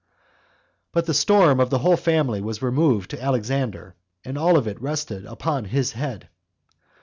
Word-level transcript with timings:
7. 0.01 0.13
But 0.93 1.05
the 1.05 1.13
storm 1.13 1.59
of 1.59 1.69
the 1.69 1.77
whole 1.77 1.95
family 1.95 2.41
was 2.41 2.63
removed 2.63 3.11
to 3.11 3.21
Alexander, 3.21 3.93
and 4.25 4.35
all 4.35 4.57
of 4.57 4.67
it 4.67 4.81
rested 4.81 5.27
upon 5.27 5.65
his 5.65 5.91
head. 5.91 6.27